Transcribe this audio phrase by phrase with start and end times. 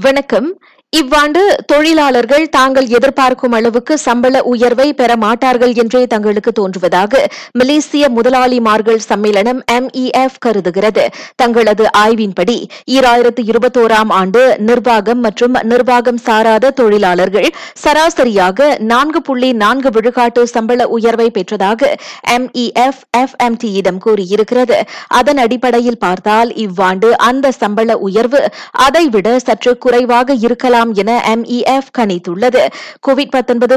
[0.00, 0.46] வணக்கம்.
[0.92, 9.60] இவ்வாண்டு தொழிலாளர்கள் தாங்கள் எதிர்பார்க்கும் அளவுக்கு சம்பள உயர்வை பெற மாட்டார்கள் என்றே தங்களுக்கு தோன்றுவதாக மலேசிய முதலாளிமார்கள் சம்மேளனம்
[9.72, 11.08] எம்இஎஃப் கருதுகிறது.
[11.36, 17.48] தங்களது ஆய்வின்படி ஈராயிரத்து இருபத்தோராம் ஆண்டு நிர்வாகம் மற்றும் நிர்வாகம் சாராத தொழிலாளர்கள்
[17.82, 21.94] சராசரியாக நான்கு புள்ளி நான்கு விழுக்காட்டு சம்பள உயர்வை பெற்றதாக
[22.30, 24.80] எம்இஎஃப் எஃப்எம்டியிடம் கூறியிருக்கிறது.
[25.08, 32.62] அதன் அடிப்படையில் பார்த்தால் இவ்வாண்டு அந்த சம்பள உயர்வு அதைவிட சற்று குறைவாக இருக்கலாம் என எம்இஎஃப் கணித்துள்ளது.
[33.06, 33.34] கோவிட்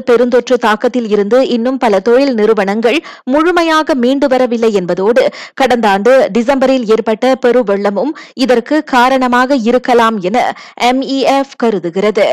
[0.10, 5.24] பெருந்தொற்று தாக்கத்தில் இருந்து இன்னும் பல தொழில் நிறுவனங்கள் முழுமையாக மீண்டு வரவில்லை என்பதோடு
[5.54, 10.38] கடந்த ஆண்டு டிசம்பரில் ஏற்பட்ட பெருவெள்ளமும் இதற்கு காரணமாக இருக்கலாம் என
[10.82, 12.30] எம்இஎஃப் கருதுகிறது.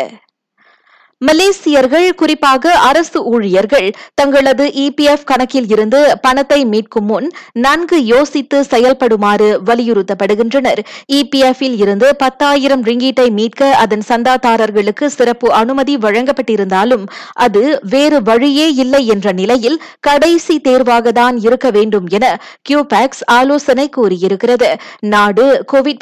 [1.27, 10.81] மலேசியர்கள் குறிப்பாக அரசு ஊழியர்கள் தங்களது இபிஎஃப் கணக்கில் இருந்து பணத்தை மீட்கும் முன் நன்கு யோசித்து செயல்படுமாறு வலியுறுத்தப்படுகின்றனர்.
[11.12, 19.33] இபிஎஃப்பில் இருந்து பத்தாயிரம் ரிங்கீட்டை மீட்க அதன் சந்தாதாரர்களுக்கு சிறப்பு அனுமதி வழங்கப்பட்டிருந்தாலும் அது வேறு வழியே இல்லை என்ற
[19.33, 22.25] நிலையில் கடைசி தேர்வாக தான் இருக்க வேண்டும் என
[22.69, 24.70] கியூபேக்ஸ் ஆலோசனை கூறியிருக்கிறது.
[25.15, 26.00] நாடு கோவிட்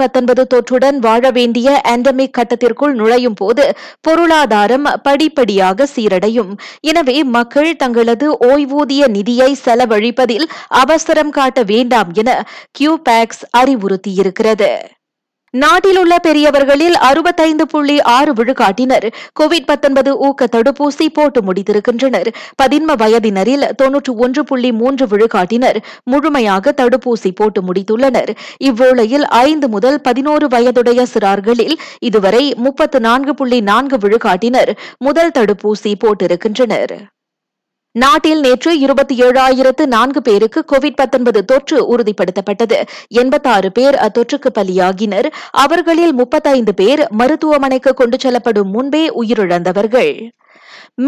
[0.54, 3.64] தொற்றுடன் வாழ வேண்டிய எண்டமிக் கட்டத்திற்குள் நுழையும் போது
[4.00, 6.54] பொருளாதாரம் படிப்படியாக சீரடையும்.
[6.90, 10.48] எனவே மக்கள் தங்களது ஓய்வூதிய நிதியை செலவழிப்பதில்
[10.84, 12.30] அவசரம் காட்ட வேண்டாம் என
[12.78, 14.72] கியூபேக்ஸ் அறிவுறுத்தியிருக்கிறது.
[15.52, 19.12] நாட்டிலுள்ள பெரியவர்களில் அறுபத்தைந்து புள்ளி ஆறு விழுக்காட்டினர்.
[19.40, 22.28] கோவிட் ஊக்க தடுப்பூசி போட்டு முடித்திருக்கின்றனர்.
[22.62, 25.76] பதின்ம வயதினரில் தொன்னூற்று ஒன்று புள்ளி மூன்று விழுக்காட்டினர்.
[26.04, 28.30] முழுமையாக தடுப்பூசி போட்டு முடித்துள்ளனர்.
[28.64, 34.76] இவ்வேளையில் ஐந்து முதல் பதினோரு வயதுடைய சிறார்களில் இதுவரை முப்பத்து நான்கு புள்ளி நான்கு விழுக்காட்டினர்.
[34.98, 36.96] முதல் தடுப்பூசி போட்டிருக்கின்றனர்.
[37.92, 42.82] நாட்டில் நேற்று இருபத்தி ஏழாயிரத்து நான்கு பேருக்கு கோவிட் தொற்று உறுதிப்படுத்தப்பட்டது.
[43.08, 45.26] எண்பத்தாறு பேர் அத்தொற்றுக்கு பலியாகினர்.
[45.50, 50.28] அவர்களில் முப்பத்தைந்து பேர் மருத்துவமனைக்கு கொண்டு செல்லப்படும் முன்பே உயிரிழந்தவர்கள்.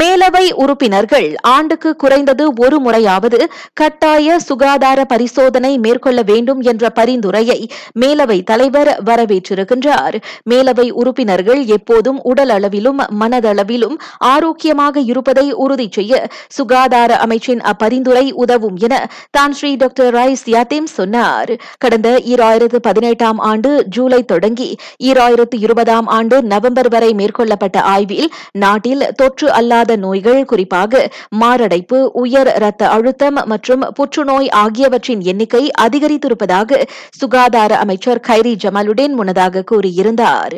[0.01, 3.39] மேலவை உறுப்பினர்கள் ஆண்டுக்கு குறைந்தது ஒரு முறையாவது
[3.81, 7.59] கட்டாய சுகாதார பரிசோதனை மேற்கொள்ள வேண்டும் என்ற பரிந்துரையை
[8.01, 10.17] மேலவை தலைவர் வரவேற்றிருக்கின்றார்.
[10.51, 13.97] மேலவை உறுப்பினர்கள் எப்போதும் உடல் அளவிலும் மனதளவிலும்
[14.33, 16.23] ஆரோக்கியமாக இருப்பதை உறுதி செய்ய
[16.59, 18.95] சுகாதார அமைச்சின் அப்பரிந்துரை உதவும் என
[19.31, 21.53] தான் ஸ்ரீ டாக்டர் ரைஸ் யாத்தேம் சொன்னார்.
[21.79, 24.71] கடந்த ஈராயிரத்து பதினெட்டாம் ஆண்டு ஜூலை தொடங்கி
[25.11, 28.31] ஈராயிரத்து இருபதாம் ஆண்டு நவம்பர் வரை மேற்கொள்ளப்பட்ட ஆய்வில்
[28.65, 36.83] நாட்டில் தொற்று அல்லாத நோய்கள் குறிப்பாக மாரடைப்பு உயர் இரத்த அழுத்தம் மற்றும் புற்றுநோய் ஆகியவற்றின் எண்ணிக்கை அதிகரித்திருப்பதாக
[37.19, 40.57] சுகாதார அமைச்சர் கைரி ஜமாலுடன் முன்னதாக கூறியிருந்தார்.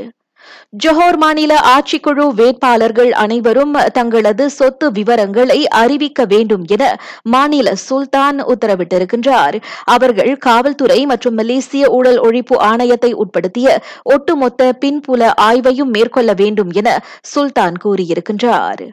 [0.84, 6.82] ஜொஹோர் மாநில ஆட்சிக்குழு வேட்பாளர்கள் அனைவரும் தங்களது சொத்து விவரங்களை அறிவிக்க வேண்டும் என
[7.22, 9.56] மாநில சுல்தான் உத்தரவிட்டிருக்கின்றார்.
[9.84, 16.88] அவர்கள் காவல்துறை மற்றும் மலேசிய ஊழல் ஒழிப்பு ஆணையத்தை உட்படுத்திய ஒட்டுமொத்த பின்புல ஆய்வையும் மேற்கொள்ள வேண்டும் என
[17.20, 18.84] சுல்தான் கூறியிருக்கின்றார்.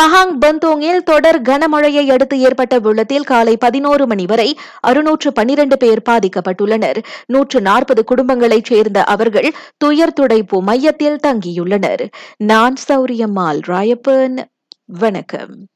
[0.00, 7.02] பஹாங் பந்தோங்கில் தொடர் கனமழையை அடுத்து ஏற்பட்ட வெள்ளத்தில் காலை பதினோரு மணி வரை அறுநூற்று பன்னிரண்டு பேர் பாதிக்கப்பட்டுள்ளனர்.
[7.26, 12.08] நூற்று நாற்பது குடும்பங்களைச் சேர்ந்த அவர்கள் துயர் துடைப்பு மையத்தில் தங்கியுள்ளனர்.
[12.36, 14.38] நான் சௌரியம்மாள் ராயப்பன்
[14.84, 15.66] வணக்கம்.